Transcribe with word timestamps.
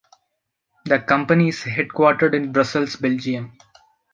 The 0.85 0.97
company 0.99 1.49
is 1.49 1.59
headquartered 1.59 2.33
in 2.33 2.51
Brussels, 2.51 2.95
Belgium. 2.95 3.55